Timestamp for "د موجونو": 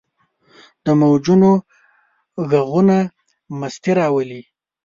0.85-1.51